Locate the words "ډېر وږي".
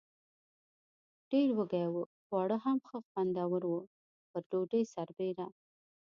1.29-1.85